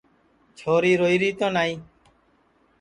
چھوری 0.57 0.93
روئیری 1.01 1.31
تو 1.39 1.47
نائی 1.55 1.73